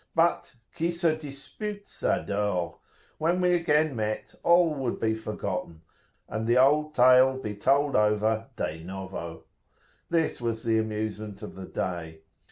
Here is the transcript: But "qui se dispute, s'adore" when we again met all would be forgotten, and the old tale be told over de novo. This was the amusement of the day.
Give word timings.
But 0.15 0.55
"qui 0.75 0.89
se 0.89 1.15
dispute, 1.19 1.85
s'adore" 1.85 2.79
when 3.19 3.39
we 3.39 3.53
again 3.53 3.95
met 3.95 4.33
all 4.41 4.73
would 4.73 4.99
be 4.99 5.13
forgotten, 5.13 5.81
and 6.27 6.47
the 6.47 6.57
old 6.57 6.95
tale 6.95 7.37
be 7.37 7.55
told 7.55 7.95
over 7.95 8.47
de 8.55 8.79
novo. 8.83 9.43
This 10.09 10.41
was 10.41 10.63
the 10.63 10.79
amusement 10.79 11.43
of 11.43 11.53
the 11.53 11.65
day. 11.67 12.21